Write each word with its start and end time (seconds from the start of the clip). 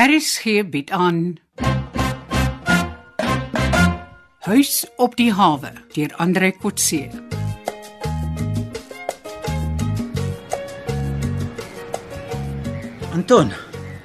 RSG 0.00 0.70
bied 0.70 0.90
aan 0.90 1.36
Huis 4.38 4.86
op 4.96 5.16
die 5.16 5.32
hawe 5.32 5.72
deur 5.92 6.14
Andre 6.16 6.48
Kotse. 6.56 7.02
Anton, 13.12 13.52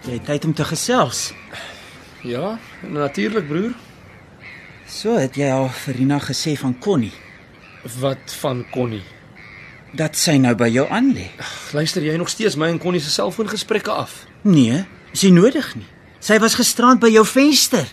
jy 0.03 0.17
het 0.17 0.27
tyd 0.27 0.49
om 0.49 0.53
te 0.57 0.65
gesels. 0.67 1.29
Ja, 2.27 2.57
natuurlik 2.83 3.47
broer. 3.47 3.71
So 4.91 5.15
het 5.15 5.39
jy 5.39 5.47
al 5.47 5.69
vir 5.85 6.01
Rina 6.01 6.19
gesê 6.19 6.57
van 6.59 6.75
Connie 6.79 7.13
Wat 8.01 8.35
van 8.41 8.65
Connie? 8.73 9.05
dat 9.95 10.19
sy 10.19 10.35
nou 10.43 10.51
by 10.59 10.67
jou 10.67 10.83
aan 10.91 11.13
lê. 11.15 11.29
Luister 11.71 12.03
jy 12.03 12.17
nog 12.19 12.27
steeds 12.29 12.59
my 12.59 12.67
en 12.67 12.83
Connie 12.83 12.99
se 12.99 13.09
selfoongesprekke 13.15 13.91
af? 13.91 14.25
Nee, 14.43 14.83
is 15.15 15.23
nie 15.23 15.35
nodig 15.35 15.67
nie. 15.79 15.87
Sy 16.23 16.39
was 16.43 16.57
gisterand 16.59 16.99
by 17.03 17.11
jou 17.13 17.23
venster 17.27 17.87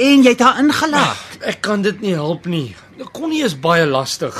en 0.00 0.22
jy 0.24 0.32
het 0.32 0.44
haar 0.44 0.60
ingelaat. 0.62 1.40
Ek 1.44 1.60
kan 1.64 1.82
dit 1.84 2.00
nie 2.04 2.14
help 2.16 2.46
nie. 2.48 2.74
Connie 3.16 3.44
is 3.44 3.56
baie 3.60 3.84
lastig. 3.88 4.34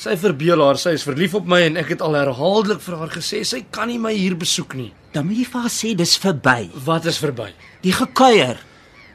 Sy 0.00 0.14
verbeel 0.20 0.62
haar 0.64 0.78
sy 0.80 0.94
is 0.96 1.04
verlief 1.04 1.34
op 1.36 1.48
my 1.50 1.60
en 1.66 1.78
ek 1.80 1.94
het 1.94 2.04
al 2.04 2.16
herhaaldelik 2.16 2.80
vir 2.84 2.96
haar 3.00 3.12
gesê 3.12 3.42
sy 3.46 3.64
kan 3.74 3.90
nie 3.90 3.98
my 4.00 4.12
hier 4.14 4.36
besoek 4.38 4.76
nie. 4.78 4.90
Dan 5.12 5.26
moet 5.28 5.42
jy 5.42 5.48
vir 5.50 5.64
haar 5.66 5.74
sê 5.74 5.92
dis 5.98 6.14
verby. 6.22 6.58
Wat 6.86 7.08
is 7.10 7.18
verby? 7.20 7.50
Die 7.84 7.94
gekuier. 7.96 8.62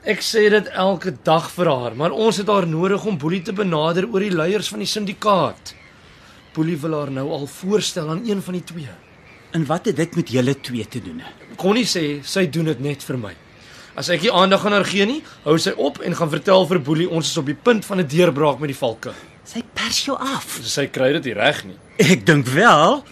Ek 0.05 0.21
sê 0.21 0.43
dit 0.53 0.67
elke 0.77 1.15
dag 1.25 1.47
vir 1.55 1.71
haar, 1.71 1.95
maar 1.97 2.13
ons 2.13 2.37
het 2.37 2.51
haar 2.51 2.67
nodig 2.69 3.07
om 3.09 3.17
Boelie 3.17 3.41
te 3.41 3.55
benader 3.55 4.05
oor 4.11 4.21
die 4.21 4.35
leiers 4.35 4.69
van 4.69 4.83
die 4.83 4.91
syndikaat. 4.91 5.73
Boelie 6.53 6.77
wil 6.83 6.99
haar 6.99 7.09
nou 7.15 7.25
al 7.33 7.47
voorstel 7.49 8.11
aan 8.13 8.21
een 8.27 8.43
van 8.45 8.59
die 8.59 8.65
twee. 8.75 8.93
En 9.55 9.63
wat 9.69 9.85
het 9.87 9.95
dit 9.95 10.15
met 10.19 10.29
julle 10.35 10.53
twee 10.59 10.85
te 10.91 10.99
doen? 11.03 11.21
Connie 11.61 11.85
sê 11.87 12.19
sy 12.27 12.45
doen 12.51 12.67
dit 12.71 12.79
net 12.83 13.03
vir 13.07 13.17
my. 13.21 13.33
As 13.95 14.09
ek 14.11 14.25
nie 14.25 14.31
aandag 14.35 14.65
aan 14.67 14.75
haar 14.75 14.87
gee 14.89 15.05
nie, 15.07 15.21
hou 15.45 15.55
sy 15.61 15.71
op 15.79 16.01
en 16.03 16.15
gaan 16.19 16.31
vertel 16.33 16.65
vir 16.67 16.81
Boelie 16.83 17.07
ons 17.07 17.29
is 17.31 17.37
op 17.39 17.47
die 17.47 17.55
punt 17.55 17.85
van 17.87 18.01
'n 18.03 18.07
deurbraak 18.11 18.59
met 18.59 18.73
die 18.73 18.77
valke. 18.81 19.13
Sy 19.45 19.61
pers 19.73 20.05
jou 20.05 20.17
af. 20.19 20.59
Sy 20.63 20.87
kry 20.87 21.13
dit 21.13 21.23
nie 21.25 21.33
reg 21.33 21.63
nie. 21.65 21.77
Ek 21.97 22.25
dink 22.25 22.47
wel. 22.47 23.03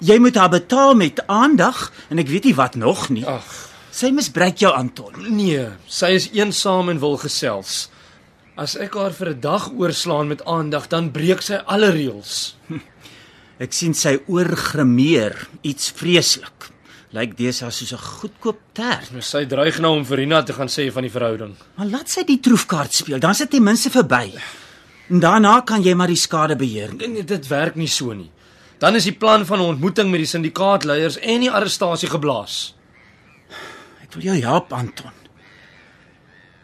Jy 0.00 0.18
moet 0.18 0.34
haar 0.34 0.50
betaal 0.50 0.94
met 0.94 1.20
aandag 1.28 1.92
en 2.10 2.18
ek 2.18 2.26
weet 2.28 2.44
nie 2.44 2.54
wat 2.54 2.74
nog 2.74 3.08
nie. 3.10 3.24
Ag, 3.26 3.68
Sy 3.92 4.10
misbruik 4.10 4.56
jou 4.58 4.72
Anton. 4.72 5.12
nee, 5.36 5.68
sy 5.86 6.06
is 6.16 6.30
eensaam 6.32 6.88
en 6.88 6.98
wil 6.98 7.16
gesels. 7.18 7.90
As 8.56 8.74
ek 8.76 8.94
haar 8.94 9.12
vir 9.12 9.28
'n 9.28 9.40
dag 9.40 9.70
oorslaan 9.78 10.28
met 10.28 10.44
aandag, 10.44 10.88
dan 10.88 11.10
breek 11.12 11.42
sy 11.42 11.54
alle 11.66 11.90
reëls. 11.90 12.56
Ek 13.62 13.74
sien 13.76 13.94
sy 13.94 14.16
oorgrimeer 14.26 15.36
iets 15.62 15.92
vreeslik. 15.94 16.70
Lyk 17.14 17.36
deesdae 17.38 17.70
soos 17.70 17.92
'n 17.92 17.98
goedkoop 17.98 18.58
tert. 18.74 19.12
Sy 19.20 19.44
dreig 19.46 19.78
nou 19.78 19.92
om 19.98 20.04
Verina 20.04 20.42
te 20.42 20.52
gaan 20.52 20.68
sê 20.68 20.90
van 20.90 21.02
die 21.02 21.10
verhouding. 21.12 21.54
Maar 21.76 21.86
laat 21.86 22.08
sy 22.08 22.24
die 22.24 22.40
troefkaart 22.40 22.92
speel, 22.92 23.18
dan 23.20 23.30
is 23.30 23.38
dit 23.38 23.50
ten 23.50 23.62
minste 23.62 23.90
verby. 23.90 24.32
En 25.10 25.20
daarna 25.20 25.60
kan 25.60 25.82
jy 25.82 25.94
maar 25.94 26.08
die 26.08 26.16
skade 26.16 26.56
beheer. 26.56 26.94
Nee, 26.94 27.24
dit 27.24 27.48
werk 27.48 27.74
nie 27.76 27.88
so 27.88 28.12
nie. 28.12 28.30
Dan 28.78 28.96
is 28.96 29.04
die 29.04 29.14
plan 29.14 29.46
van 29.46 29.58
'n 29.58 29.74
ontmoeting 29.74 30.10
met 30.10 30.20
die 30.20 30.26
syndikaatleiers 30.26 31.18
en 31.18 31.40
die 31.40 31.50
arrestasie 31.50 32.08
geblaas. 32.08 32.74
Ek 34.02 34.12
wil 34.14 34.22
jou 34.22 34.40
help, 34.40 34.72
Anton. 34.72 35.12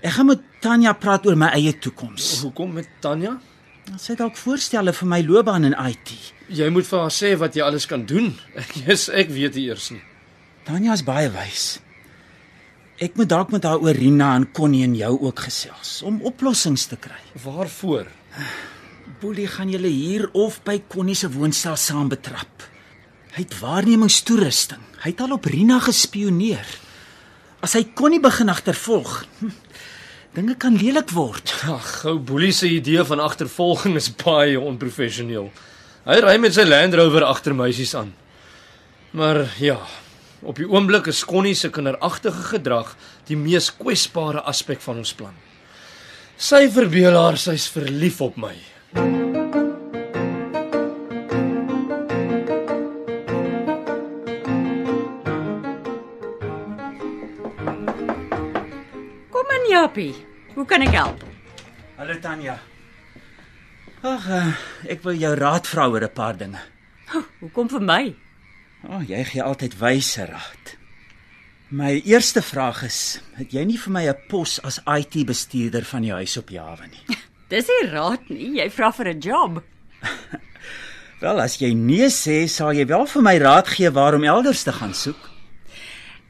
Ek 0.02 0.10
gaan 0.10 0.26
met 0.26 0.40
Tanya 0.60 0.92
praat 0.92 1.26
oor 1.26 1.36
my 1.36 1.46
eie 1.46 1.78
toekoms. 1.78 2.40
Hoekom 2.40 2.72
met 2.72 2.88
Tanya? 3.00 3.38
Sy 3.96 4.12
het 4.12 4.20
dalk 4.20 4.36
voorstelle 4.36 4.92
vir 4.92 5.08
my 5.08 5.22
loopbaan 5.24 5.64
in 5.64 5.76
IT. 5.78 6.12
Jy 6.52 6.68
moet 6.72 6.86
vir 6.88 7.00
haar 7.00 7.14
sê 7.14 7.32
wat 7.40 7.56
jy 7.56 7.64
alles 7.64 7.86
kan 7.88 8.04
doen. 8.08 8.34
Ek 8.58 8.74
is 8.84 9.08
ek 9.08 9.32
weet 9.32 9.56
nie 9.56 9.68
eers 9.70 9.90
nie. 9.94 10.02
Tanya 10.68 10.92
is 10.98 11.04
baie 11.06 11.30
wys. 11.32 11.78
Ek 13.00 13.14
moet 13.16 13.30
dalk 13.30 13.52
met 13.54 13.64
haar 13.64 13.80
oor 13.80 13.96
Rina 13.96 14.34
en 14.36 14.48
Connie 14.52 14.82
en 14.84 14.96
jou 14.98 15.12
ook 15.28 15.44
gesels 15.46 16.00
om 16.04 16.18
oplossings 16.26 16.88
te 16.90 16.98
kry. 17.00 17.20
Waarvoor? 17.44 18.10
Boelie 19.22 19.46
gaan 19.48 19.70
julle 19.72 19.90
hier 19.90 20.26
of 20.36 20.58
by 20.66 20.80
Connie 20.90 21.16
se 21.16 21.30
woonstel 21.32 21.78
saam 21.78 22.10
betrap. 22.12 22.66
Hy 23.36 23.44
het 23.46 23.54
waarnemingstoerusting. 23.60 24.82
Hy 25.04 25.14
het 25.14 25.22
al 25.22 25.36
op 25.38 25.46
Rina 25.46 25.78
gespioneer. 25.80 26.66
As 27.62 27.76
hy 27.78 27.84
Connie 27.94 28.20
begin 28.22 28.50
agtervolg, 28.50 29.22
hm, 29.38 29.54
dinge 30.38 30.54
kan 30.54 30.76
lelik 30.78 31.10
word. 31.16 31.50
Ag, 31.66 32.04
ou 32.06 32.18
Boelie 32.22 32.52
se 32.54 32.68
idee 32.70 33.02
van 33.06 33.18
agtervolging 33.22 33.96
is 33.98 34.10
baie 34.20 34.58
onprofessioneel. 34.60 35.48
Hy 36.06 36.18
ry 36.22 36.36
met 36.38 36.54
sy 36.54 36.62
Land 36.68 36.94
Rover 36.94 37.26
agter 37.26 37.56
meisies 37.58 37.94
aan. 37.98 38.12
Maar 39.18 39.48
ja, 39.58 39.80
op 40.46 40.60
die 40.60 40.68
oomblik 40.68 41.08
is 41.10 41.24
Connie 41.26 41.56
se 41.58 41.72
kinderagtige 41.74 42.44
gedrag 42.52 42.94
die 43.26 43.38
mees 43.40 43.72
kwesbare 43.74 44.44
aspek 44.46 44.82
van 44.84 45.02
ons 45.02 45.14
plan. 45.18 45.34
Sy 46.38 46.68
verbeel 46.70 47.18
haar 47.18 47.40
sy's 47.40 47.66
verlief 47.74 48.22
op 48.22 48.38
my. 48.38 48.54
Kom 59.34 59.54
in, 59.58 59.70
Japie. 59.74 60.27
Hoe 60.58 60.66
kan 60.66 60.82
ek 60.82 60.90
help? 60.90 61.20
Hallo 61.94 62.16
Tanya. 62.18 62.56
Ag, 64.02 64.24
uh, 64.26 64.48
ek 64.90 65.04
wil 65.06 65.14
jou 65.14 65.30
raad 65.38 65.68
vra 65.70 65.84
oor 65.86 66.02
'n 66.02 66.10
paar 66.10 66.34
dinge. 66.34 66.58
Hoekom 67.38 67.70
vir 67.70 67.84
my? 67.90 68.16
O, 68.82 68.96
oh, 68.96 69.02
jy 69.06 69.22
gee 69.22 69.42
altyd 69.42 69.78
wyse 69.78 70.26
raad. 70.26 70.74
My 71.70 72.02
eerste 72.02 72.42
vraag 72.42 72.82
is, 72.82 73.22
het 73.38 73.54
jy 73.54 73.64
nie 73.70 73.78
vir 73.78 73.92
my 73.92 74.04
'n 74.10 74.18
pos 74.28 74.58
as 74.66 74.82
IT-bestuurder 74.82 75.86
van 75.86 76.02
die 76.02 76.12
huis 76.12 76.36
op 76.36 76.50
hawe 76.50 76.90
nie? 76.90 77.18
Dis 77.54 77.70
nie 77.70 77.90
raad 77.94 78.26
nie. 78.28 78.58
Jy 78.58 78.68
vra 78.70 78.90
vir 78.90 79.14
'n 79.14 79.20
job. 79.20 79.62
Wel, 81.22 81.40
as 81.40 81.58
jy 81.62 81.70
nee 81.74 82.10
sê, 82.10 82.48
sal 82.48 82.74
jy 82.74 82.86
wel 82.86 83.06
vir 83.06 83.22
my 83.22 83.38
raad 83.38 83.68
gee 83.68 83.90
waarom 83.90 84.24
elders 84.24 84.62
te 84.62 84.72
gaan 84.72 84.94
soek. 84.94 85.37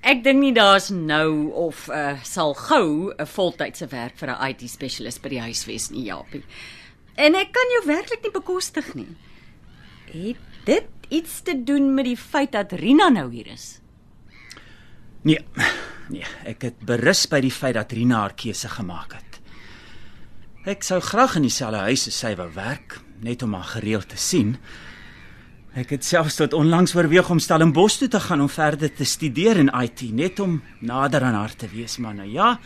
Ek 0.03 0.23
dink 0.25 0.41
nie 0.41 0.55
daar's 0.55 0.91
nou 0.95 1.51
of 1.59 1.89
uh, 1.89 2.15
sal 2.23 2.55
gou 2.55 3.13
'n 3.13 3.27
voltydse 3.27 3.89
werk 3.91 4.17
vir 4.17 4.31
'n 4.31 4.51
IT 4.51 4.71
spesialis 4.71 5.19
by 5.19 5.29
die 5.29 5.41
huis 5.41 5.65
wees 5.67 5.91
nie, 5.91 6.05
Japie. 6.05 6.45
En 7.17 7.35
ek 7.35 7.53
kan 7.53 7.75
jou 7.75 7.87
werklik 7.87 8.23
nie 8.23 8.31
bekostig 8.31 8.95
nie. 8.95 9.17
Het 10.13 10.37
dit 10.65 10.87
iets 11.09 11.41
te 11.43 11.65
doen 11.65 11.95
met 11.95 12.05
die 12.05 12.17
feit 12.17 12.53
dat 12.53 12.73
Rina 12.73 13.09
nou 13.09 13.31
hier 13.33 13.47
is? 13.47 13.81
Nee. 15.23 15.45
Nee, 16.09 16.25
ek 16.49 16.63
het 16.63 16.79
berus 16.81 17.27
by 17.29 17.41
die 17.45 17.53
feit 17.53 17.75
dat 17.75 17.93
Rina 17.93 18.23
haar 18.23 18.35
keuse 18.35 18.69
gemaak 18.69 19.13
het. 19.13 19.41
Ek 20.69 20.83
sou 20.83 21.01
graag 21.01 21.37
in 21.37 21.45
dieselfde 21.45 21.83
huis 21.85 22.07
as 22.09 22.17
sy 22.17 22.35
wou 22.37 22.49
werk, 22.55 23.01
net 23.21 23.43
om 23.45 23.55
haar 23.55 23.77
gereeld 23.77 24.09
te 24.09 24.17
sien. 24.17 24.57
Ek 25.79 25.93
het 25.95 26.03
selfs 26.03 26.35
tot 26.41 26.57
onlangs 26.59 26.95
oorweeg 26.97 27.29
om 27.31 27.39
Stellenbosch 27.39 28.01
toe 28.01 28.09
te 28.11 28.19
gaan 28.19 28.41
om 28.43 28.49
verder 28.51 28.91
te 28.91 29.05
studeer 29.07 29.61
in 29.61 29.69
IT, 29.71 30.01
net 30.11 30.41
om 30.43 30.57
nader 30.83 31.23
aan 31.23 31.37
haar 31.39 31.55
te 31.55 31.69
wees, 31.71 32.01
maar 32.03 32.17
nou 32.19 32.27
ja. 32.27 32.57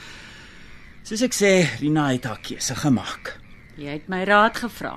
Soos 1.04 1.20
ek 1.26 1.36
sê, 1.36 1.50
Rina 1.82 2.06
het 2.08 2.24
haar 2.30 2.40
keuse 2.40 2.76
gemaak. 2.78 3.34
Jy 3.76 3.98
het 3.98 4.08
my 4.08 4.22
raad 4.24 4.56
gevra. 4.62 4.94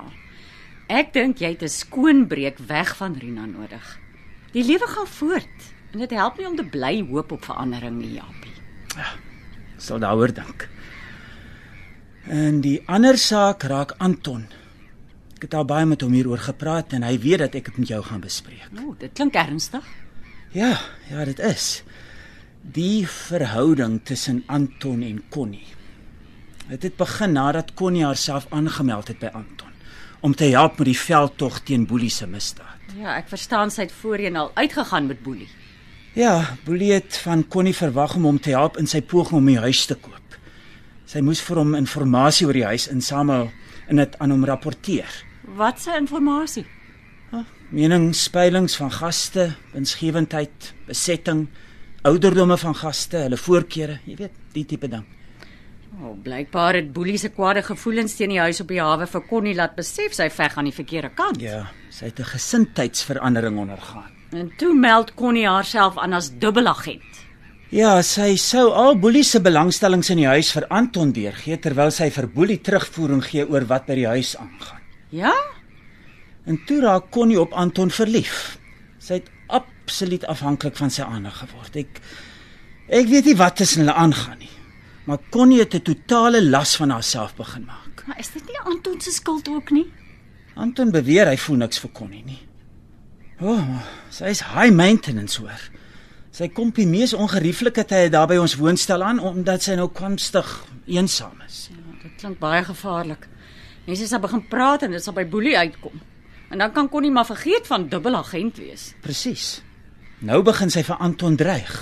Ek 0.88 1.12
dink 1.12 1.42
jy 1.44 1.50
het 1.58 1.62
'n 1.62 1.68
skoonbreek 1.68 2.58
weg 2.58 2.96
van 2.96 3.18
Rina 3.20 3.44
nodig. 3.44 3.84
Die 4.52 4.64
lewe 4.64 4.86
gaan 4.86 5.06
voort 5.06 5.58
en 5.92 5.98
dit 5.98 6.10
help 6.10 6.38
nie 6.38 6.46
om 6.46 6.56
te 6.56 6.64
bly 6.64 7.04
hoop 7.10 7.32
op 7.32 7.44
verandering 7.44 8.00
nie, 8.00 8.14
Japie. 8.14 8.56
Sal 9.76 9.98
daaroor 9.98 10.32
dink. 10.32 10.68
En 12.24 12.60
die 12.60 12.80
ander 12.86 13.18
saak 13.18 13.62
raak 13.62 13.92
Anton. 13.98 14.46
Ek 15.36 15.42
het 15.44 15.54
al 15.54 15.66
baie 15.68 15.84
met 15.84 16.00
hom 16.00 16.14
hieroor 16.16 16.40
gepraat 16.40 16.94
en 16.96 17.04
hy 17.04 17.18
weet 17.20 17.42
dat 17.44 17.56
ek 17.58 17.66
dit 17.68 17.78
met 17.82 17.90
jou 17.92 18.00
gaan 18.06 18.22
bespreek. 18.24 18.70
O, 18.80 18.94
dit 18.96 19.12
klink 19.12 19.34
ernstig. 19.36 19.84
Ja, 20.56 20.78
ja, 21.10 21.24
dit 21.28 21.42
is. 21.44 21.82
Die 22.62 23.04
verhouding 23.04 23.98
tussen 24.08 24.42
Anton 24.48 25.02
en 25.04 25.20
Connie. 25.28 25.66
Dit 26.70 26.88
het 26.88 26.96
begin 26.96 27.36
nadat 27.36 27.74
Connie 27.76 28.06
haarself 28.06 28.46
aangemeld 28.50 29.12
het 29.12 29.20
by 29.20 29.28
Anton 29.36 29.74
om 30.24 30.32
te 30.34 30.48
help 30.50 30.80
met 30.80 30.88
die 30.88 30.98
veldtog 30.98 31.60
teen 31.68 31.84
Boelie 31.86 32.10
se 32.10 32.26
misdaad. 32.26 32.88
Ja, 32.96 33.12
ek 33.18 33.28
verstaan 33.28 33.70
sy 33.70 33.84
het 33.84 33.92
voorheen 33.94 34.38
al 34.40 34.48
uitgegaan 34.56 35.06
met 35.06 35.20
Boelie. 35.22 35.50
Ja, 36.16 36.56
Boelie 36.64 36.94
het 36.96 37.20
van 37.22 37.44
Connie 37.52 37.76
verwag 37.76 38.16
om 38.16 38.24
hom 38.24 38.40
te 38.40 38.56
help 38.56 38.80
in 38.80 38.88
sy 38.88 39.02
poging 39.04 39.42
om 39.42 39.52
die 39.52 39.60
huis 39.60 39.84
te 39.86 39.94
koop. 40.00 40.40
Sy 41.06 41.20
moes 41.22 41.44
vir 41.44 41.60
hom 41.60 41.76
inligting 41.76 42.48
oor 42.48 42.56
die 42.56 42.66
huis 42.72 42.88
insamel 42.88 43.50
en 43.86 44.00
dit 44.00 44.18
aan 44.18 44.32
hom 44.34 44.48
rapporteer. 44.48 45.25
Wat 45.54 45.78
se 45.80 45.94
inligting? 45.94 46.66
Meningspeilings 47.70 48.76
van 48.76 48.90
gaste, 48.90 49.54
winsgewendheid, 49.72 50.72
besetting, 50.86 51.46
ouderdomme 52.02 52.56
van 52.58 52.74
gaste, 52.74 53.16
hulle 53.26 53.38
voorkeure, 53.38 54.00
jy 54.06 54.16
weet, 54.18 54.34
die 54.54 54.64
tipe 54.66 54.88
ding. 54.90 55.04
O, 55.96 56.10
oh, 56.10 56.14
blykbaar 56.22 56.78
het 56.80 56.92
Boelie 56.92 57.18
se 57.18 57.30
kwade 57.34 57.62
gevoelens 57.62 58.14
teen 58.18 58.34
die 58.34 58.40
huis 58.42 58.60
op 58.60 58.70
die 58.70 58.80
hawe 58.82 59.06
vir 59.10 59.22
Connie 59.30 59.54
laat 59.56 59.76
besef 59.78 60.14
sy 60.14 60.28
veg 60.30 60.58
aan 60.58 60.68
die 60.68 60.74
verkeerde 60.74 61.12
kant. 61.16 61.40
Ja, 61.40 61.66
sy 61.90 62.10
het 62.10 62.20
'n 62.20 62.30
gesindheidsverandering 62.34 63.58
ondergaan. 63.58 64.10
En 64.30 64.52
toe 64.58 64.74
meld 64.74 65.14
Connie 65.14 65.46
haarself 65.46 65.98
aan 65.98 66.12
as 66.12 66.30
dubbelagent. 66.38 67.22
Ja, 67.70 68.02
sy 68.02 68.36
sou 68.36 68.70
al 68.70 68.98
Boelie 68.98 69.24
se 69.24 69.40
belangstellings 69.40 70.10
in 70.10 70.16
die 70.16 70.26
huis 70.26 70.52
vir 70.52 70.66
Anton 70.68 71.12
deurgee 71.12 71.58
terwyl 71.58 71.90
sy 71.90 72.10
vir 72.10 72.28
Boelie 72.28 72.60
terugvoering 72.60 73.24
gee 73.24 73.48
oor 73.48 73.66
wat 73.66 73.86
by 73.86 73.94
die 73.94 74.06
huis 74.06 74.36
aangaan. 74.36 74.75
Ja? 75.08 75.34
En 76.44 76.64
toe 76.64 76.80
raak 76.80 77.10
Connie 77.10 77.40
op 77.40 77.52
Anton 77.52 77.90
verlief. 77.90 78.58
Sy 78.98 79.20
het 79.20 79.30
absoluut 79.46 80.26
afhanklik 80.26 80.76
van 80.76 80.90
sy 80.90 81.02
aandag 81.02 81.38
geword. 81.44 81.76
Ek 81.76 82.00
ek 82.86 83.08
weet 83.10 83.26
nie 83.26 83.36
wat 83.38 83.56
tussen 83.56 83.82
hulle 83.82 83.94
aangaan 83.94 84.38
nie. 84.38 84.52
Maar 85.06 85.18
Connie 85.30 85.58
het 85.58 85.74
'n 85.74 85.82
totale 85.82 86.42
las 86.44 86.76
van 86.76 86.90
haarself 86.90 87.34
begin 87.34 87.64
maak. 87.64 88.04
Maar 88.06 88.18
is 88.18 88.32
dit 88.32 88.44
nie 88.46 88.58
Anton 88.58 89.00
se 89.00 89.10
skuld 89.10 89.48
ook 89.48 89.70
nie? 89.70 89.92
Anton 90.54 90.90
beweer 90.90 91.26
hy 91.26 91.36
voel 91.36 91.56
niks 91.56 91.78
vir 91.78 91.90
Connie 91.92 92.24
nie. 92.24 92.40
O, 93.40 93.52
oh, 93.52 93.82
sy 94.10 94.24
is 94.24 94.40
high 94.40 94.72
maintenance 94.72 95.40
hoor. 95.40 95.60
Sy 96.30 96.48
kom 96.48 96.70
die 96.70 96.86
mees 96.86 97.12
ongerieflike 97.12 97.84
tye 97.84 98.08
daar 98.12 98.26
by 98.26 98.36
ons 98.36 98.56
woonstel 98.56 99.02
aan 99.02 99.18
omdat 99.18 99.62
sy 99.62 99.74
nou 99.74 99.88
konstig 99.88 100.64
eensaam 100.86 101.40
is. 101.46 101.68
Ja, 101.70 101.98
dit 102.02 102.12
klink 102.20 102.38
baie 102.38 102.64
gevaarlik. 102.64 103.28
Mense 103.86 104.06
sal 104.10 104.22
begin 104.22 104.42
praat 104.50 104.82
en 104.82 104.94
dit 104.96 105.02
sal 105.02 105.14
by 105.14 105.24
boelie 105.30 105.56
uitkom. 105.58 106.00
En 106.50 106.58
dan 106.62 106.72
kan 106.74 106.88
Connie 106.90 107.10
maar 107.10 107.26
vergeet 107.26 107.66
van 107.66 107.88
dubbelagent 107.88 108.58
wees. 108.58 108.94
Presies. 109.02 109.62
Nou 110.18 110.42
begin 110.42 110.70
sy 110.70 110.82
vir 110.86 110.98
Anton 111.02 111.36
dreig. 111.36 111.74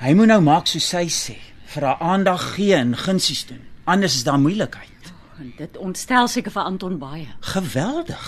Hy 0.00 0.12
moet 0.16 0.30
nou 0.30 0.40
maak 0.44 0.68
soos 0.70 0.86
sy 0.92 1.06
sê, 1.12 1.36
vir 1.72 1.86
haar 1.88 2.02
aandag 2.04 2.42
gee 2.54 2.76
en 2.76 2.94
gunsies 2.96 3.46
doen. 3.48 3.62
Anders 3.88 4.18
is 4.20 4.24
daar 4.26 4.40
moeilikheid. 4.40 5.12
En 5.38 5.52
dit 5.56 5.76
ontstel 5.76 6.28
seker 6.28 6.52
vir 6.52 6.68
Anton 6.68 6.98
baie. 7.00 7.28
Geweldig. 7.54 8.26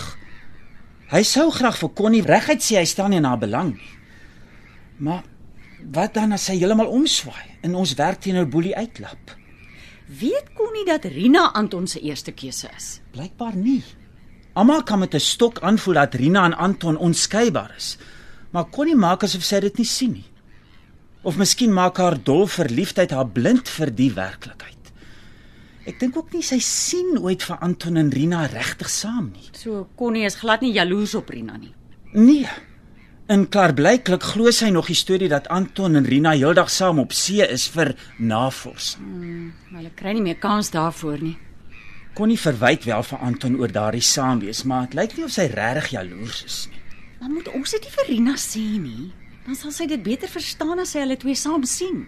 Hy 1.11 1.21
sou 1.27 1.49
graag 1.51 1.77
vir 1.81 1.91
Connie 1.95 2.23
reguit 2.25 2.63
sê 2.63 2.79
hy 2.79 2.87
staan 2.87 3.11
nie 3.13 3.19
in 3.19 3.27
haar 3.27 3.41
belang 3.41 3.73
nie. 3.75 3.93
Maar 5.03 5.25
wat 5.93 6.15
dan 6.15 6.33
as 6.33 6.45
sy 6.47 6.55
heeltemal 6.57 6.89
omswaai 6.93 7.59
en 7.65 7.75
ons 7.75 7.93
werk 7.99 8.21
teenoor 8.23 8.47
Boelie 8.49 8.75
uitlap? 8.77 9.35
Weet 10.19 10.53
Connie 10.53 10.85
dat 10.85 11.03
Rina 11.03 11.53
Anton 11.53 11.87
se 11.87 11.99
eerste 11.99 12.31
keuse 12.31 12.69
is? 12.75 12.99
Blykbaar 13.11 13.55
nie. 13.55 13.83
Almal 14.53 14.83
kan 14.83 14.99
met 14.99 15.13
'n 15.15 15.19
stok 15.19 15.59
aanvoel 15.59 15.93
dat 15.93 16.13
Rina 16.13 16.43
en 16.45 16.57
Anton 16.57 16.97
onskeibaar 16.97 17.73
is. 17.77 17.97
Maar 18.49 18.69
Connie 18.69 18.95
maak 18.95 19.23
asof 19.23 19.43
sy 19.43 19.59
dit 19.59 19.77
nie 19.77 19.85
sien 19.85 20.11
nie. 20.11 20.29
Of 21.21 21.37
miskien 21.37 21.73
maak 21.73 21.97
haar 21.97 22.23
dol 22.23 22.47
verliefdheid 22.47 23.11
haar 23.11 23.27
blind 23.27 23.69
vir 23.69 23.95
die 23.95 24.11
werklikheid. 24.13 24.91
Ek 25.85 25.99
dink 25.99 26.17
ook 26.17 26.33
nie 26.33 26.43
sy 26.43 26.59
sien 26.59 27.17
ooit 27.17 27.43
vir 27.43 27.57
Anton 27.57 27.97
en 27.97 28.09
Rina 28.09 28.45
regtig 28.45 28.89
saam 28.89 29.31
nie. 29.31 29.49
So 29.53 29.87
Connie 29.95 30.25
is 30.25 30.35
glad 30.35 30.61
nie 30.61 30.73
jaloers 30.73 31.15
op 31.15 31.29
Rina 31.29 31.57
nie. 31.57 31.73
Nee. 32.13 32.47
En 33.29 33.45
klaarblyklik 33.49 34.23
glo 34.23 34.51
sy 34.51 34.71
nog 34.73 34.87
die 34.89 34.97
storie 34.97 35.29
dat 35.29 35.47
Anton 35.53 35.95
en 35.95 36.05
Rina 36.05 36.31
heeldag 36.33 36.71
saam 36.73 36.99
op 36.99 37.13
see 37.13 37.45
is 37.45 37.67
vir 37.69 37.93
navorsing. 38.17 39.53
Hulle 39.71 39.91
kry 39.95 40.15
nie 40.17 40.25
meer 40.25 40.39
kans 40.41 40.71
daarvoor 40.73 41.21
nie. 41.21 41.37
Connie 42.17 42.39
verwyd 42.39 42.83
wel 42.89 43.03
vir 43.07 43.19
Anton 43.23 43.55
oor 43.61 43.71
daardie 43.71 44.03
saamwees, 44.03 44.65
maar 44.67 44.89
dit 44.89 44.97
lyk 44.99 45.15
nie 45.15 45.25
of 45.27 45.31
sy 45.31 45.45
regtig 45.53 45.93
jaloers 45.93 46.43
is 46.43 46.61
nie. 46.71 46.81
Maar 47.21 47.29
moet 47.37 47.51
ons 47.53 47.75
dit 47.77 47.85
nie 47.85 47.93
vir 47.95 48.09
Rina 48.09 48.37
sê 48.41 48.63
nie? 48.81 49.11
Dan 49.45 49.55
sal 49.55 49.71
sy 49.71 49.87
dit 49.87 50.01
beter 50.03 50.29
verstaan 50.29 50.81
as 50.81 50.91
sy 50.95 51.05
hulle 51.05 51.17
twee 51.21 51.37
saam 51.37 51.63
sien. 51.63 52.03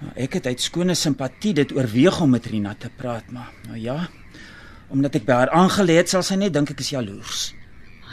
Nou, 0.00 0.10
ek 0.26 0.40
het 0.40 0.48
uit 0.50 0.60
skone 0.60 0.96
simpatie 0.98 1.54
dit 1.54 1.72
oorweeg 1.76 2.20
om 2.24 2.34
met 2.34 2.46
Rina 2.50 2.74
te 2.74 2.90
praat, 2.90 3.28
maar 3.30 3.52
nou 3.68 3.78
ja, 3.78 4.00
omdat 4.90 5.20
ek 5.20 5.28
by 5.28 5.44
haar 5.44 5.52
aangelê 5.54 6.00
het, 6.00 6.10
sal 6.10 6.24
sy 6.26 6.40
net 6.40 6.56
dink 6.56 6.74
ek 6.74 6.82
is 6.82 6.90
jaloers. 6.96 7.52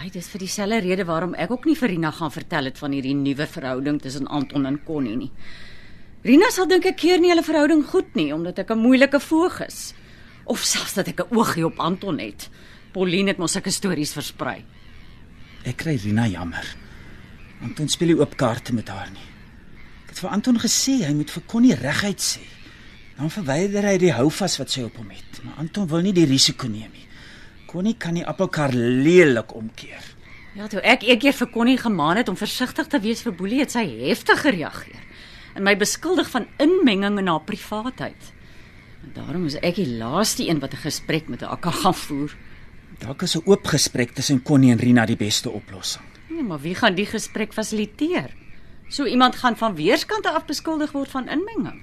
Ai, 0.02 0.10
dis 0.10 0.32
vir 0.34 0.42
dieselfde 0.42 0.80
rede 0.82 1.04
waarom 1.06 1.36
ek 1.38 1.52
ook 1.54 1.68
nie 1.70 1.76
vir 1.78 1.92
Rina 1.92 2.10
gaan 2.18 2.32
vertel 2.34 2.72
het 2.72 2.80
van 2.82 2.94
hierdie 2.96 3.14
nuwe 3.14 3.46
verhouding 3.46 4.00
tussen 4.02 4.26
Anton 4.34 4.64
en 4.66 4.80
Connie 4.82 5.14
nie. 5.14 5.30
Rina 6.26 6.48
sal 6.50 6.66
dink 6.72 6.88
ek 6.90 6.98
keer 7.04 7.22
nie 7.22 7.30
hulle 7.30 7.44
verhouding 7.46 7.84
goed 7.86 8.16
nie 8.18 8.32
omdat 8.34 8.64
ek 8.64 8.72
'n 8.74 8.82
moeilike 8.82 9.20
voog 9.22 9.60
is 9.68 9.94
of 10.46 10.64
selfs 10.66 10.96
dat 10.98 11.08
ek 11.08 11.22
'n 11.22 11.38
oogie 11.38 11.66
op 11.66 11.78
Anton 11.80 12.18
het. 12.18 12.50
Pauline 12.94 13.30
het 13.30 13.38
mos 13.38 13.52
sulke 13.52 13.70
stories 13.70 14.14
versprei. 14.14 14.66
Ek 15.66 15.78
kry 15.78 15.96
Rina 16.02 16.26
jammer. 16.26 16.66
Anton 17.62 17.88
speel 17.88 18.08
nie 18.08 18.20
oop 18.20 18.36
kaarte 18.36 18.74
met 18.74 18.88
haar 18.90 19.10
nie. 19.14 19.28
Ek 20.06 20.10
het 20.10 20.20
vir 20.20 20.30
Anton 20.30 20.58
gesê 20.58 21.06
hy 21.06 21.14
moet 21.14 21.30
vir 21.30 21.44
Connie 21.46 21.76
reguit 21.76 22.20
sê. 22.20 22.42
Dan 23.18 23.30
verwyder 23.30 23.84
hy 23.84 23.98
die 23.98 24.14
houvas 24.14 24.58
wat 24.58 24.72
sy 24.72 24.82
op 24.82 24.98
hom 24.98 25.10
het, 25.10 25.44
maar 25.44 25.58
Anton 25.58 25.88
wil 25.88 26.02
nie 26.02 26.14
die 26.14 26.26
risiko 26.26 26.68
neem 26.68 26.92
nie. 26.92 27.11
Connie 27.72 27.96
kan 27.96 28.18
die 28.18 28.26
appelkar 28.28 28.74
lelik 28.76 29.54
omkeer. 29.56 30.04
Ja, 30.60 30.68
toe 30.68 30.82
ek 30.84 31.06
eendag 31.08 31.38
vir 31.38 31.48
Connie 31.54 31.78
gemaan 31.80 32.20
het 32.20 32.28
om 32.28 32.36
versigtig 32.36 32.90
te 32.92 33.00
wees 33.00 33.22
vir 33.24 33.32
Boelie, 33.32 33.62
het 33.64 33.72
sy 33.72 33.86
heftig 34.04 34.44
gereageer 34.44 35.08
en 35.56 35.66
my 35.68 35.74
beskuldig 35.76 36.30
van 36.32 36.46
inmenging 36.64 37.18
in 37.20 37.28
haar 37.28 37.44
privaatheid. 37.44 38.30
En 39.04 39.12
daarom 39.16 39.46
is 39.50 39.58
ek 39.60 39.76
die 39.80 39.98
laaste 40.00 40.48
een 40.48 40.60
wat 40.64 40.74
'n 40.74 40.84
gesprek 40.84 41.28
met 41.28 41.42
haar 41.42 41.60
kan 41.60 41.74
gaan 41.74 41.96
voer. 41.96 42.36
Dalk 43.00 43.22
is 43.22 43.36
'n 43.36 43.44
oop 43.46 43.66
gesprek 43.68 44.12
tussen 44.12 44.44
Connie 44.44 44.72
en 44.72 44.80
Rina 44.80 45.06
die 45.06 45.16
beste 45.16 45.50
oplossing. 45.50 46.06
Nee, 46.30 46.44
maar 46.44 46.60
wie 46.60 46.76
gaan 46.76 46.96
die 46.96 47.06
gesprek 47.06 47.54
fasiliteer? 47.54 48.32
So 48.90 49.06
iemand 49.06 49.36
gaan 49.36 49.58
van 49.58 49.76
weerskante 49.76 50.32
af 50.32 50.46
beskuldig 50.46 50.92
word 50.92 51.10
van 51.10 51.28
inmenging. 51.28 51.82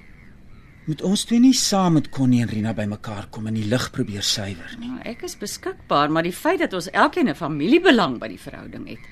Moet 0.88 1.02
ons 1.04 1.20
twee 1.28 1.36
nie 1.36 1.52
saam 1.52 1.98
met 1.98 2.06
Connie 2.08 2.38
en 2.40 2.48
Rina 2.48 2.70
bymekaar 2.72 3.26
kom 3.28 3.50
en 3.50 3.56
die 3.58 3.66
lig 3.68 3.90
probeer 3.92 4.24
suiwer 4.24 4.70
nie. 4.80 4.88
Nou, 4.88 5.02
ek 5.10 5.26
is 5.26 5.34
beskikbaar, 5.36 6.08
maar 6.08 6.24
die 6.24 6.32
feit 6.32 6.62
dat 6.62 6.72
ons 6.72 6.88
elkeen 6.96 7.28
'n 7.28 7.36
familiebelang 7.36 8.16
by 8.18 8.28
die 8.28 8.40
verhouding 8.40 8.86
het, 8.88 9.02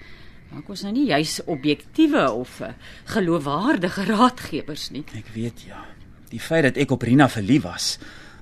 maak 0.52 0.70
ons 0.73 0.82
nou 0.82 0.93
nie 0.93 1.05
juis 1.06 1.40
objektiewe 1.44 2.31
of 2.32 2.61
uh, 2.61 2.73
geloofwaardige 3.05 4.05
raadgewers 4.08 4.90
nie. 4.90 5.05
Ek 5.12 5.28
weet 5.34 5.67
ja. 5.69 5.84
Die 6.31 6.40
feit 6.40 6.62
dat 6.62 6.76
ek 6.76 6.90
op 6.90 7.02
Rina 7.02 7.28
verlief 7.28 7.62
was, 7.62 7.99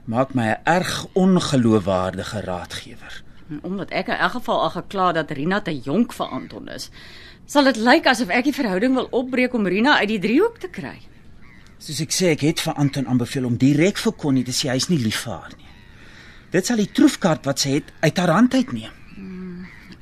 maak 0.06 0.34
my 0.34 0.54
'n 0.54 0.62
erg 0.64 1.06
ongeloofwaardige 1.14 2.40
raadgewer. 2.40 3.22
En 3.50 3.58
omdat 3.62 3.90
ek 3.90 4.08
in 4.08 4.14
elk 4.14 4.32
geval 4.32 4.60
al 4.60 4.70
gekla 4.70 5.12
dat 5.12 5.30
Rina 5.30 5.60
te 5.60 5.74
jonk 5.74 6.12
vir 6.12 6.26
Anton 6.26 6.68
is, 6.68 6.90
sal 7.46 7.64
dit 7.64 7.76
lyk 7.76 8.06
asof 8.06 8.28
ek 8.28 8.44
die 8.44 8.54
verhouding 8.54 8.94
wil 8.94 9.08
opbreek 9.10 9.54
om 9.54 9.66
Rina 9.66 9.98
uit 9.98 10.08
die 10.08 10.20
driehoek 10.20 10.58
te 10.58 10.68
kry. 10.68 11.00
Soos 11.84 11.98
ek 12.00 12.14
sê, 12.16 12.30
ek 12.32 12.42
het 12.46 12.60
vir 12.64 12.78
Anton 12.80 13.04
aanbeveel 13.12 13.44
om 13.44 13.56
direk 13.60 13.98
vir 14.00 14.12
Connie 14.16 14.44
te 14.46 14.54
sê 14.56 14.70
hy 14.72 14.78
is 14.80 14.86
nie 14.88 15.02
lief 15.02 15.18
vir 15.26 15.34
haar 15.34 15.56
nie. 15.58 15.72
Dit 16.54 16.64
sal 16.64 16.80
die 16.80 16.88
troefkaart 16.96 17.44
wat 17.44 17.60
sy 17.60 17.74
het 17.74 17.90
uit 18.00 18.20
haar 18.22 18.32
hand 18.32 18.54
uitneem. 18.56 18.94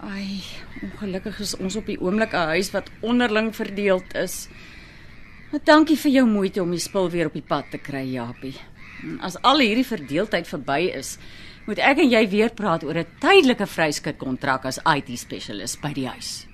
Ai, 0.07 0.45
ongelukkig 0.87 1.41
is 1.43 1.57
ons 1.59 1.79
op 1.81 1.91
die 1.91 1.99
oomblik 1.99 2.37
'n 2.39 2.55
huis 2.55 2.71
wat 2.71 2.91
onderling 3.03 3.51
verdeeld 3.57 4.15
is. 4.15 4.47
Maar 5.51 5.65
dankie 5.65 5.97
vir 5.97 6.13
jou 6.13 6.27
moeite 6.27 6.63
om 6.63 6.71
die 6.71 6.79
spul 6.79 7.11
weer 7.11 7.27
op 7.27 7.35
die 7.35 7.49
pad 7.49 7.65
te 7.71 7.79
kry, 7.79 8.05
Japie. 8.15 8.55
En 9.03 9.21
As 9.21 9.43
al 9.43 9.59
hierdie 9.59 9.87
verdeeldheid 9.87 10.47
verby 10.47 10.93
is, 10.95 11.19
moet 11.67 11.79
ek 11.79 11.99
en 11.99 12.11
jy 12.11 12.29
weer 12.29 12.51
praat 12.51 12.85
oor 12.85 12.99
'n 12.99 13.07
tydelike 13.19 13.67
vryskut 13.67 14.19
kontrak 14.19 14.65
as 14.65 14.79
IT 14.87 15.19
spesialis 15.19 15.77
by 15.77 15.93
die 15.93 16.07
huis. 16.07 16.47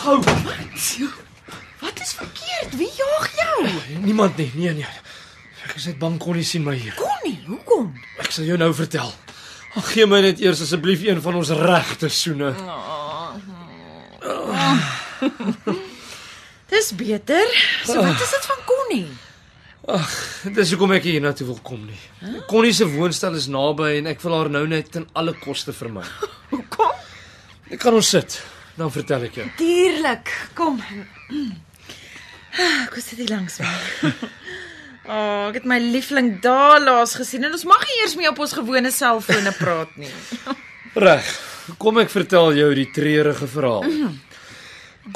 Gou. 0.00 0.16
Wat 1.80 2.00
is 2.00 2.12
verkeerd? 2.12 2.76
Wie 2.76 2.90
jaag 2.96 3.30
jou? 3.36 3.68
Niemand 4.04 4.36
nie. 4.36 4.50
Nee 4.54 4.74
nee. 4.80 4.92
Ek 5.66 5.76
is 5.76 5.86
net 5.90 5.98
bang 6.00 6.16
Connie 6.20 6.44
sien 6.46 6.64
my 6.64 6.74
hier. 6.76 6.94
Connie, 6.98 7.38
hoekom? 7.46 7.90
Ek 8.22 8.32
sal 8.34 8.48
jou 8.48 8.56
nou 8.60 8.70
vertel. 8.76 9.10
Ag 9.78 9.90
gee 9.92 10.06
my 10.08 10.18
net 10.24 10.40
eers 10.42 10.62
asseblief 10.64 11.04
een 11.06 11.20
van 11.22 11.36
ons 11.38 11.52
regte 11.54 12.08
soene. 12.10 12.52
Dis 16.70 16.92
beter. 16.96 17.52
So 17.86 18.00
wat 18.02 18.24
is 18.24 18.32
dit 18.36 18.48
van 18.50 18.64
Connie? 18.66 19.08
Dis 20.56 20.72
hoekom 20.74 20.92
ek 20.96 21.06
hier 21.08 21.22
na 21.22 21.32
toe 21.36 21.48
wil 21.48 21.60
kom 21.66 21.84
nie. 21.86 22.00
Connie 22.50 22.72
se 22.76 22.86
woonstel 22.88 23.36
is 23.38 23.48
naby 23.50 23.96
en 24.00 24.10
ek 24.12 24.22
wil 24.24 24.36
haar 24.36 24.50
nou 24.52 24.64
net 24.70 24.90
ten 24.96 25.06
alle 25.18 25.34
koste 25.40 25.74
vermy. 25.76 26.04
Hoekom? 26.52 26.96
Ek 27.70 27.78
kan 27.82 27.94
ons 27.94 28.10
sit. 28.16 28.40
Dan 28.80 28.92
vertel 28.92 29.26
ek 29.28 29.34
jou. 29.36 29.46
Tuurlik. 29.58 30.30
Kom. 30.56 30.78
Ek 32.56 32.96
sit 32.96 33.20
hier 33.20 33.28
langs 33.28 33.58
my. 33.60 33.74
O, 35.00 35.12
oh, 35.12 35.44
ek 35.50 35.60
het 35.60 35.66
my 35.68 35.78
liefling 35.82 36.32
daar 36.44 36.78
laas 36.80 37.12
gesien 37.18 37.44
en 37.44 37.56
ons 37.56 37.66
mag 37.68 37.82
nie 37.88 37.98
eers 38.02 38.16
meer 38.16 38.30
op 38.32 38.40
ons 38.44 38.52
gewone 38.56 38.92
selfone 38.94 39.52
praat 39.58 39.92
nie. 40.00 40.10
Reg. 41.04 41.28
Kom 41.80 42.00
ek 42.02 42.12
vertel 42.12 42.54
jou 42.56 42.68
die 42.76 42.86
treurige 42.94 43.48
verhaal. 43.50 43.84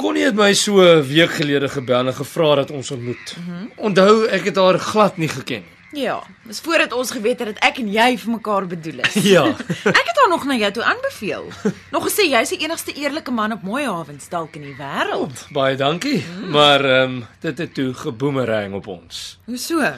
Connie 0.00 0.24
het 0.26 0.36
my 0.36 0.52
so 0.56 0.82
'n 0.82 1.04
week 1.08 1.36
gelede 1.38 1.68
gebel 1.68 2.08
en 2.10 2.16
gevra 2.16 2.54
dat 2.62 2.70
ons 2.70 2.90
ontmoet. 2.90 3.36
Onthou, 3.76 4.26
ek 4.28 4.50
het 4.50 4.56
haar 4.60 4.78
glad 4.78 5.16
nie 5.16 5.28
geken. 5.28 5.64
Ja, 5.94 6.22
dis 6.42 6.60
voordat 6.60 6.92
ons 6.92 7.10
geweet 7.14 7.38
het 7.38 7.52
dat 7.52 7.60
ek 7.62 7.78
en 7.78 7.88
jy 7.92 8.16
vir 8.18 8.30
mekaar 8.34 8.66
bedoel 8.66 9.04
is. 9.06 9.14
Ja. 9.22 9.44
Ek 10.00 10.08
het 10.08 10.18
haar 10.18 10.30
nog 10.32 10.44
na 10.48 10.56
jou 10.58 10.70
toe 10.74 10.82
aanbeveel. 10.82 11.46
Nog 11.94 12.08
gesê 12.08 12.26
jy's 12.26 12.50
die 12.50 12.58
enigste 12.64 12.94
eerlike 12.98 13.30
man 13.30 13.54
op 13.54 13.62
mooi 13.62 13.84
hawens 13.86 14.26
dalk 14.32 14.56
in 14.58 14.66
die 14.66 14.74
wêreld. 14.78 15.44
Baie 15.54 15.78
dankie. 15.78 16.18
Maar 16.50 16.84
ehm 16.84 17.14
um, 17.14 17.24
dit 17.40 17.58
het 17.62 17.74
toe 17.74 17.92
geboomerang 17.94 18.74
op 18.74 18.86
ons. 18.90 19.38
Hoe 19.46 19.58
so? 19.60 19.92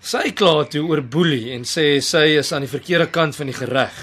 Sy 0.00 0.30
kla 0.38 0.64
toe 0.70 0.84
oor 0.86 1.02
boelie 1.02 1.52
en 1.56 1.66
sê 1.68 1.98
sy 2.00 2.38
is 2.40 2.52
aan 2.52 2.64
die 2.64 2.72
verkeerde 2.72 3.10
kant 3.10 3.36
van 3.36 3.50
die 3.50 3.56
gereg. 3.56 3.96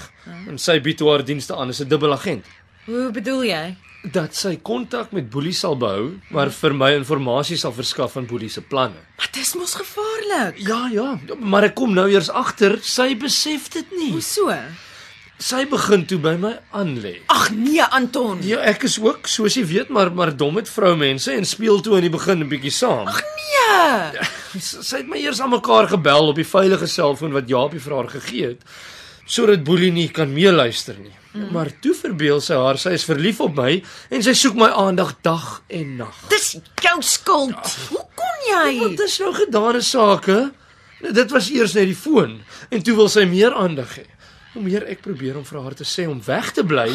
En 0.48 0.58
sy 0.58 0.78
bied 0.84 1.00
toe 1.00 1.10
haar 1.10 1.24
dienste 1.24 1.56
aan 1.56 1.74
as 1.74 1.80
'n 1.80 1.88
dubbelagent. 1.88 2.46
Hoe 2.86 3.10
bedoel 3.10 3.44
jy? 3.44 3.64
Dat 4.12 4.34
sy 4.36 4.56
kontak 4.60 5.12
met 5.16 5.30
boelie 5.30 5.54
sal 5.56 5.76
behou, 5.80 6.18
maar 6.30 6.50
vir 6.52 6.74
my 6.76 6.90
inligting 6.98 7.58
sal 7.58 7.72
verskaf 7.72 8.12
van 8.12 8.26
boelie 8.26 8.50
se 8.52 8.60
planne. 8.60 9.00
Maar 9.16 9.28
dis 9.32 9.54
mos 9.54 9.74
gevaarlik. 9.74 10.58
Ja, 10.58 10.88
ja, 10.92 11.18
maar 11.40 11.64
ek 11.64 11.74
kom 11.74 11.94
nou 11.94 12.08
eers 12.10 12.28
agter, 12.28 12.78
sy 12.82 13.14
besef 13.16 13.70
dit 13.70 13.86
nie. 13.96 14.10
Hoe 14.12 14.20
so? 14.20 14.52
Sy 15.38 15.64
begin 15.66 16.04
toe 16.06 16.18
by 16.18 16.36
my 16.38 16.52
aan 16.72 16.98
lê. 17.02 17.16
Ag 17.32 17.50
nee, 17.50 17.82
Anton. 17.82 18.38
Ja, 18.46 18.60
ek 18.60 18.84
is 18.84 18.98
ook, 19.00 19.26
soos 19.26 19.56
jy 19.56 19.64
weet, 19.66 19.88
maar 19.88 20.12
maar 20.12 20.36
dom 20.36 20.54
met 20.54 20.68
vroumense 20.68 21.32
en 21.32 21.44
speel 21.44 21.80
toe 21.80 21.96
in 21.96 22.02
die 22.02 22.10
begin 22.12 22.44
'n 22.44 22.48
bietjie 22.48 22.70
saam. 22.70 23.08
Ag 23.08 23.22
Nee. 23.64 24.20
sy 24.60 25.00
het 25.02 25.08
my 25.08 25.18
eers 25.18 25.40
aan 25.40 25.50
mekaar 25.54 25.88
gebel 25.88 26.28
op 26.28 26.36
die 26.38 26.46
veilige 26.46 26.86
selfoon 26.90 27.32
wat 27.32 27.48
Japie 27.50 27.80
vir 27.80 27.94
haar 27.96 28.08
gegee 28.08 28.46
het 28.54 28.62
sodat 29.26 29.64
Boelie 29.64 29.92
nie 29.92 30.08
kan 30.12 30.28
meeluister 30.32 30.98
nie. 31.00 31.14
Mm. 31.34 31.48
Maar 31.50 31.72
toe 31.82 31.94
verbeel 31.98 32.38
sy 32.40 32.54
haar 32.54 32.78
sy 32.78 32.92
is 32.94 33.04
verlief 33.08 33.40
op 33.42 33.56
my 33.58 33.72
en 34.14 34.22
sy 34.22 34.36
soek 34.38 34.54
my 34.58 34.68
aandag 34.70 35.16
dag 35.26 35.46
en 35.66 35.96
nag. 36.04 36.18
Dis 36.30 36.52
jou 36.78 36.98
skuld. 37.02 37.72
Hoe 37.90 38.04
kon 38.14 38.44
jy? 38.46 38.68
Wat 38.84 39.00
is 39.02 39.16
nou 39.18 39.32
gedane 39.34 39.80
sake? 39.82 40.36
Dit 41.02 41.32
was 41.34 41.50
eers 41.50 41.74
net 41.74 41.90
die 41.90 41.98
foon 41.98 42.36
en 42.70 42.84
toe 42.86 42.94
wil 42.94 43.10
sy 43.10 43.24
meer 43.26 43.56
aandag 43.58 43.96
hê. 43.98 44.06
Hoe 44.54 44.62
meer 44.62 44.86
ek 44.86 45.02
probeer 45.02 45.40
om 45.40 45.46
vir 45.48 45.58
haar 45.64 45.74
te 45.74 45.86
sê 45.88 46.06
om 46.06 46.20
weg 46.22 46.52
te 46.54 46.62
bly, 46.62 46.86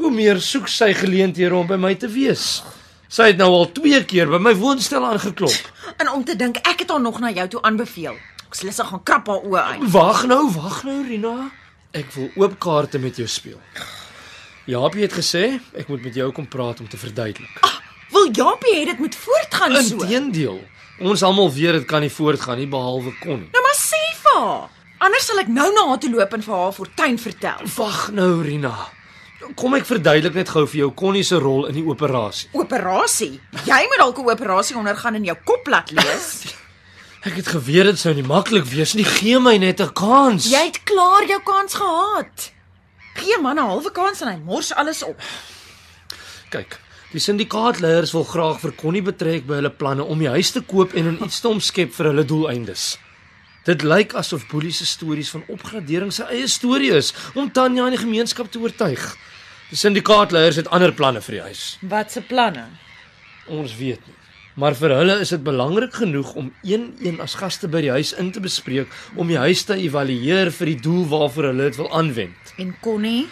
hoe 0.00 0.10
meer 0.10 0.40
soek 0.42 0.66
sy 0.68 0.90
geleenthede 0.98 1.54
om 1.54 1.68
by 1.70 1.78
my 1.78 1.92
te 1.94 2.10
wees. 2.10 2.64
Sy 3.06 3.30
het 3.30 3.38
nou 3.38 3.52
al 3.54 3.68
twee 3.70 4.00
keer 4.10 4.26
by 4.32 4.40
my 4.42 4.56
woonstel 4.58 5.06
aangeklop. 5.06 5.70
En 6.02 6.10
om 6.10 6.24
te 6.26 6.34
dink 6.34 6.58
ek 6.66 6.82
het 6.82 6.90
haar 6.90 7.04
nog 7.04 7.22
na 7.22 7.30
jou 7.30 7.46
toe 7.54 7.62
aanbeveel. 7.70 8.18
Ek 8.48 8.58
sal 8.58 8.66
lus 8.66 8.82
gaan 8.90 9.04
krap 9.06 9.30
haar 9.30 9.46
oë 9.46 9.62
uit. 9.70 9.86
Wag 9.94 10.26
nou, 10.26 10.42
wag 10.58 10.82
nou 10.88 10.98
Rina. 11.06 11.36
Ek 11.96 12.10
wil 12.12 12.28
oop 12.36 12.58
kaarte 12.60 12.98
met 13.00 13.16
jou 13.16 13.24
speel. 13.30 13.60
Japie 14.68 15.06
het 15.06 15.14
gesê 15.16 15.44
ek 15.78 15.88
moet 15.88 16.02
met 16.04 16.16
jou 16.18 16.26
kom 16.36 16.44
praat 16.50 16.82
om 16.82 16.88
te 16.90 16.98
verduidelik. 17.00 17.60
Wil 18.12 18.28
Japie 18.36 18.74
hê 18.76 18.82
dit 18.90 18.98
moet 19.00 19.14
voortgaan 19.16 19.76
so? 19.80 19.96
Inteendeel, 20.02 20.58
ons 21.00 21.22
almal 21.24 21.48
weet 21.54 21.78
dit 21.78 21.86
kan 21.88 22.04
nie 22.04 22.12
voortgaan 22.12 22.60
nie 22.60 22.68
behalwe 22.68 23.14
Connie. 23.22 23.48
Nou 23.54 23.62
maar 23.64 23.78
sê 23.78 24.02
vir 24.20 24.36
haar. 24.42 24.68
Anders 25.06 25.24
sal 25.28 25.40
ek 25.40 25.48
nou 25.52 25.70
na 25.72 25.86
haar 25.88 26.02
toe 26.02 26.12
loop 26.12 26.36
en 26.36 26.44
vir 26.44 26.56
haar 26.56 26.76
fortuin 26.76 27.18
vertel. 27.22 27.64
Wag 27.78 28.02
nou 28.16 28.30
Rina. 28.44 28.74
Kom 29.56 29.76
ek 29.78 29.88
verduidelik 29.88 30.36
net 30.36 30.52
gou 30.52 30.66
vir 30.66 30.82
jou 30.82 30.90
Connie 30.98 31.24
se 31.24 31.40
rol 31.40 31.68
in 31.70 31.76
die 31.78 31.86
operasie. 31.86 32.50
Operasie. 32.56 33.34
Jy 33.64 33.80
moet 33.88 34.04
dalk 34.04 34.20
'n 34.20 34.30
operasie 34.36 34.76
ondergaan 34.76 35.14
in 35.16 35.24
jou 35.32 35.36
kop 35.44 35.66
laat 35.72 35.90
lees. 35.96 36.30
Ek 37.26 37.40
het 37.40 37.48
geweet 37.50 37.88
dit 37.88 37.98
sou 37.98 38.12
nie 38.14 38.22
maklik 38.22 38.68
wees 38.70 38.92
nie. 38.94 39.04
Gee 39.04 39.38
my 39.42 39.56
net 39.58 39.80
'n 39.80 39.92
kans. 39.92 40.46
Jy 40.46 40.62
het 40.70 40.84
klaar 40.84 41.26
jou 41.26 41.40
kans 41.42 41.74
gehad. 41.74 42.52
Gee 43.14 43.38
man 43.42 43.58
'n 43.58 43.66
halwe 43.66 43.90
kans 43.90 44.20
en 44.20 44.28
hy 44.28 44.36
mors 44.36 44.72
alles 44.72 45.02
op. 45.02 45.18
Kyk, 46.50 46.78
die 47.10 47.20
syndikaatleiers 47.20 48.12
wil 48.12 48.24
graag 48.24 48.60
vir 48.60 48.72
Connie 48.72 49.02
betrek 49.02 49.46
by 49.46 49.54
hulle 49.54 49.70
planne 49.70 50.04
om 50.04 50.18
die 50.18 50.28
huis 50.28 50.50
te 50.50 50.60
koop 50.60 50.94
en 50.94 51.06
in 51.06 51.24
iets 51.24 51.40
te 51.40 51.48
omskep 51.48 51.92
vir 51.92 52.06
hulle 52.06 52.24
doeleindes. 52.24 52.98
Dit 53.64 53.82
lyk 53.82 54.14
asof 54.14 54.46
Boelie 54.46 54.72
se 54.72 54.86
stories 54.86 55.30
van 55.30 55.44
opgradering 55.48 56.12
sy 56.12 56.22
eie 56.22 56.46
storie 56.46 56.92
is 56.92 57.12
om 57.34 57.50
Tanya 57.52 57.84
en 57.84 57.90
die 57.90 58.06
gemeenskap 58.06 58.50
te 58.50 58.58
oortuig. 58.58 59.16
Die 59.70 59.76
syndikaatleiers 59.76 60.56
het 60.56 60.68
ander 60.68 60.92
planne 60.92 61.20
vir 61.20 61.32
die 61.34 61.42
huis. 61.42 61.78
Wat 61.80 62.12
se 62.12 62.20
planne? 62.20 62.66
Ons 63.48 63.76
weet 63.76 64.06
nie. 64.06 64.25
Maar 64.56 64.72
vir 64.72 64.92
hulle 64.96 65.14
is 65.20 65.28
dit 65.34 65.42
belangrik 65.44 65.98
genoeg 66.00 66.30
om 66.40 66.46
een-een 66.64 67.18
as 67.20 67.34
gaste 67.36 67.68
by 67.68 67.82
die 67.84 67.90
huis 67.92 68.14
in 68.16 68.30
te 68.32 68.40
bespreek 68.40 68.92
om 69.20 69.28
die 69.28 69.36
huis 69.36 69.66
te 69.68 69.76
evalueer 69.76 70.48
vir 70.48 70.70
die 70.70 70.78
doel 70.80 71.02
waarvoor 71.10 71.50
hulle 71.50 71.66
dit 71.68 71.76
wil 71.76 71.90
aanwend. 71.92 72.54
En 72.56 72.70
Connie? 72.80 73.26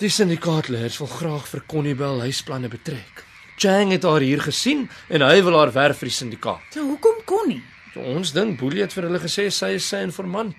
Die 0.00 0.10
syndikaatleiers 0.10 0.98
wil 0.98 1.10
graag 1.12 1.46
vir 1.52 1.62
Connie 1.70 1.94
by 1.94 2.08
hul 2.08 2.24
huisplanne 2.26 2.66
betrek. 2.72 3.22
Chang 3.62 3.92
het 3.94 4.02
haar 4.02 4.26
hier 4.26 4.42
gesien 4.42 4.88
en 5.06 5.22
hy 5.22 5.38
wil 5.46 5.54
haar 5.60 5.70
werf 5.76 6.02
vir 6.02 6.10
die 6.10 6.16
syndikaat. 6.16 6.66
Nou 6.80 6.88
hoekom 6.88 7.22
Connie? 7.30 7.62
So 7.94 8.02
ons 8.02 8.34
dink 8.34 8.58
Boelie 8.58 8.82
het 8.82 8.96
vir 8.96 9.06
hulle 9.06 9.22
gesê 9.22 9.46
sy 9.54 9.76
is 9.76 9.86
sy 9.86 10.02
informant. 10.02 10.58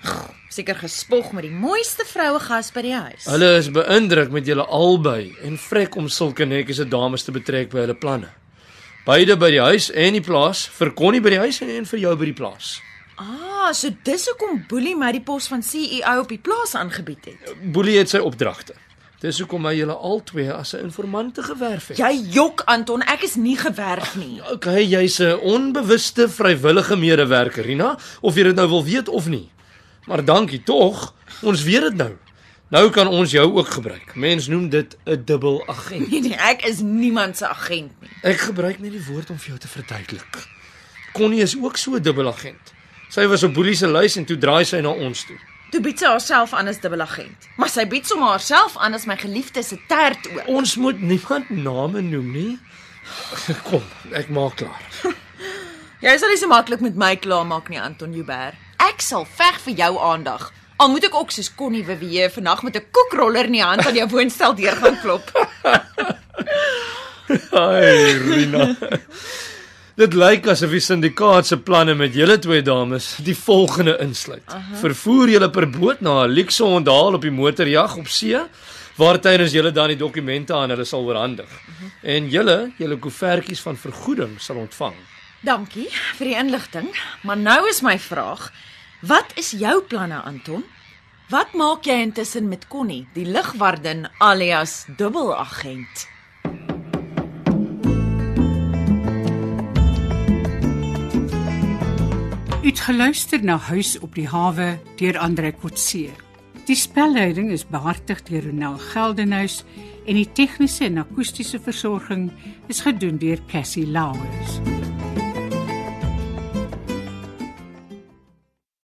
Seker 0.55 0.79
gespog 0.86 1.34
met 1.36 1.44
die 1.50 1.51
mooiste 1.51 2.08
vroue 2.08 2.39
gas 2.39 2.72
by 2.72 2.86
die 2.88 2.96
huis. 2.96 3.27
Hulle 3.27 3.51
is 3.60 3.67
beïndruk 3.75 4.32
met 4.32 4.48
julle 4.48 4.63
albei 4.63 5.34
en 5.44 5.60
vrek 5.60 6.00
om 6.00 6.08
sulke 6.08 6.48
netjiese 6.48 6.88
dames 6.88 7.27
te 7.27 7.36
betrek 7.36 7.75
by 7.75 7.84
hulle 7.84 8.00
planne. 8.00 8.32
Beide 9.05 9.35
by 9.38 9.51
die 9.53 9.62
huis 9.62 9.91
en 9.93 10.15
die 10.17 10.24
plaas, 10.25 10.63
vir 10.79 10.89
Connie 10.97 11.19
by 11.21 11.35
die 11.35 11.41
huis 11.43 11.59
en, 11.62 11.69
en 11.69 11.85
vir 11.85 12.00
jou 12.01 12.13
by 12.17 12.25
die 12.25 12.33
plaas. 12.33 12.69
Ah, 13.21 13.69
so 13.69 13.91
dis 14.03 14.24
hoekom 14.31 14.63
Boelie 14.65 14.95
my 14.97 15.12
die 15.13 15.21
pos 15.21 15.45
van 15.51 15.62
CEO 15.62 16.24
op 16.24 16.31
die 16.33 16.39
plaas 16.41 16.74
aangebied 16.74 17.29
het. 17.29 17.51
Boelie 17.75 18.00
het 18.00 18.09
sy 18.09 18.24
opdragte. 18.25 18.74
Dis 19.21 19.38
hoekom 19.43 19.69
hy 19.69 19.75
julle 19.77 19.93
albei 19.93 20.47
as 20.50 20.74
'n 20.74 20.89
informante 20.89 21.43
gewerf 21.43 21.88
het. 21.93 21.97
Jy 21.97 22.33
jok 22.33 22.63
Anton, 22.65 23.01
ek 23.01 23.24
is 23.24 23.35
nie 23.35 23.55
gewerf 23.57 24.15
nie. 24.15 24.41
Okay, 24.51 24.81
jy's 24.83 25.19
'n 25.19 25.38
onbewuste 25.39 26.27
vrywillige 26.27 26.97
medewerker, 26.97 27.63
Rina, 27.63 27.97
of 28.21 28.35
jy 28.35 28.43
dit 28.43 28.55
nou 28.55 28.67
wil 28.67 28.83
weet 28.83 29.07
of 29.07 29.27
nie. 29.27 29.51
Maar 30.07 30.25
dankie 30.25 30.63
tog. 30.63 31.13
Ons 31.41 31.63
weet 31.63 31.81
dit 31.81 31.95
nou. 31.95 32.17
Nou 32.75 32.89
kan 32.91 33.08
ons 33.08 33.32
jou 33.32 33.46
ook 33.55 33.70
gebruik. 33.77 34.15
Mens 34.15 34.48
noem 34.48 34.70
dit 34.70 34.98
'n 35.03 35.22
dubbel 35.25 35.67
agent. 35.67 36.10
Nee 36.12 36.20
nee, 36.22 36.36
ek 36.36 36.62
is 36.62 36.79
niemand 36.79 37.38
se 37.38 37.48
agent 37.48 37.91
nie. 38.01 38.10
Ek 38.22 38.39
gebruik 38.39 38.79
net 38.79 38.91
die 38.91 39.05
woord 39.05 39.29
om 39.29 39.38
vir 39.39 39.48
jou 39.48 39.60
te 39.60 39.67
verduidelik. 39.67 40.48
Connie 41.13 41.41
is 41.41 41.55
ook 41.62 41.77
so 41.77 41.96
'n 41.96 42.01
dubbel 42.01 42.27
agent. 42.27 42.74
Sy 43.10 43.27
was 43.27 43.44
op 43.44 43.53
Boelie 43.53 43.75
se 43.75 43.88
lys 43.88 44.15
en 44.15 44.25
toe 44.25 44.38
draai 44.38 44.65
sy 44.65 44.79
na 44.79 44.89
ons 44.89 45.25
toe. 45.25 45.38
Toe 45.72 45.82
bied 45.82 46.00
sy 46.00 46.05
haarself 46.05 46.53
aan 46.53 46.67
as 46.67 46.79
dubbelagent. 46.79 47.48
Maar 47.58 47.70
sy 47.70 47.88
bied 47.88 48.08
sommer 48.08 48.27
haarself 48.27 48.77
aan 48.77 48.94
as 48.94 49.05
my 49.05 49.17
geliefde 49.17 49.63
se 49.63 49.77
tert 49.88 50.27
ook. 50.32 50.48
Ons 50.48 50.75
moet 50.75 51.01
niemand 51.01 51.50
name 51.50 52.01
noem 52.01 52.32
nie. 52.32 52.60
Kom, 53.70 53.84
ek 54.12 54.29
maak 54.29 54.55
klaar. 54.55 54.82
Jy 56.05 56.17
sal 56.17 56.29
nie 56.29 56.38
so 56.38 56.48
maklik 56.48 56.79
met 56.79 56.96
my 56.96 57.15
klaarmaak 57.15 57.70
nie, 57.70 57.82
Anton 57.82 58.13
Joubert. 58.13 58.55
Ek 58.77 59.01
sal 59.01 59.25
veg 59.25 59.60
vir 59.60 59.74
jou 59.74 60.00
aandag. 60.00 60.51
Al 60.77 60.89
moet 60.91 61.05
ek 61.08 61.15
ook 61.15 61.32
soos 61.32 61.53
Connie 61.55 61.86
Wewe 61.88 62.29
vannag 62.29 62.63
met 62.63 62.75
'n 62.75 62.88
koekroller 62.91 63.46
in 63.46 63.55
die 63.55 63.63
hand 63.63 63.86
aan 63.86 63.96
jou 63.96 64.08
woonstel 64.10 64.55
deur 64.55 64.75
gaan 64.75 65.00
klop. 65.00 65.32
Ai, 67.51 68.17
Rina. 68.27 68.75
Dit 69.96 70.13
lyk 70.13 70.48
asof 70.51 70.74
die 70.75 70.84
syndikaat 70.84 71.48
se 71.48 71.58
planne 71.58 71.96
met 71.96 72.13
julle 72.13 72.36
twee 72.39 72.62
dames 72.62 73.15
die 73.24 73.36
volgende 73.36 73.96
insluit. 74.03 74.44
Vervoer 74.82 75.29
julle 75.29 75.50
per 75.50 75.70
boot 75.70 76.01
na 76.01 76.25
'n 76.25 76.34
luukse 76.36 76.63
onthaal 76.63 77.15
op 77.15 77.22
die 77.22 77.32
motorjag 77.32 77.96
op 77.96 78.08
see, 78.08 78.41
waar 78.98 79.20
tydens 79.20 79.51
julle 79.55 79.72
dan 79.72 79.88
die 79.88 79.98
dokumente 79.98 80.53
aan 80.53 80.70
hulle 80.70 80.84
sal 80.84 81.08
oorhandig. 81.08 81.50
En 82.03 82.29
julle, 82.29 82.72
julle 82.77 82.98
koevertjies 82.98 83.62
van 83.62 83.77
vergoeding 83.77 84.36
sal 84.41 84.55
ontvang. 84.58 84.96
Dankie 85.41 85.88
vir 86.17 86.27
die 86.27 86.36
inligting, 86.36 86.91
maar 87.24 87.38
nou 87.38 87.70
is 87.70 87.82
my 87.82 88.00
vraag, 88.00 88.51
wat 89.02 89.32
is 89.36 89.52
jou 89.52 89.82
planne, 89.84 90.22
Anton? 90.22 90.64
Wat 91.30 91.54
maak 91.58 91.88
jy 91.90 91.98
intussen 92.06 92.48
met 92.48 92.68
Connie, 92.68 93.08
die 93.16 93.25
ligwardin 93.25 94.06
alias 94.22 94.86
dubbelagent? 94.98 96.06
U 102.62 102.68
het 102.68 102.80
geluister 102.80 103.44
na 103.44 103.58
Huis 103.58 103.96
op 104.00 104.16
die 104.18 104.28
hawe 104.30 104.80
deur 104.98 105.18
Andre 105.22 105.52
Kotse. 105.54 106.10
Die 106.66 106.78
spelleiding 106.78 107.52
is 107.54 107.66
behartig 107.70 108.24
deur 108.25 108.48
Ronel 108.48 108.80
Geldenhuys 108.90 109.60
en 110.06 110.18
die 110.18 110.30
tegniese 110.34 110.88
en 110.88 111.04
akoestiese 111.04 111.62
versorging 111.62 112.32
is 112.74 112.82
gedoen 112.86 113.22
deur 113.22 113.42
Cassie 113.52 113.86
Lauers. 113.86 114.85